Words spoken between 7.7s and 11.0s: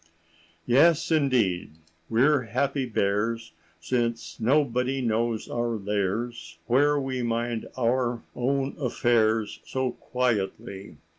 our own affairs So quietly.